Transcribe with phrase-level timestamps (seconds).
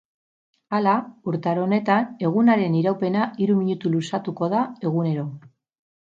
[0.75, 0.93] Hala,
[1.31, 5.27] urtaro honetan, egunaren iraupena hiru minutu luzatuko da egunero.